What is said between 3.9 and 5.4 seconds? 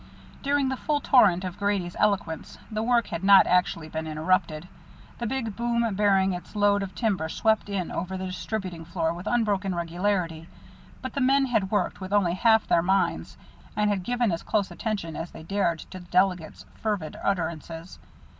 interrupted. The